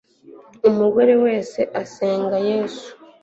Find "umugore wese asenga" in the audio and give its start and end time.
0.69-2.37